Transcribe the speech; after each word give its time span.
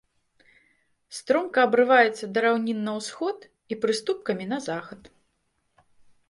Стромка 1.17 1.59
абрываецца 1.69 2.29
да 2.37 2.43
раўнін 2.45 2.79
на 2.87 2.91
ўсход 3.01 3.37
і 3.47 3.73
прыступкамі 3.85 4.45
на 4.55 4.59
захад. 4.71 5.01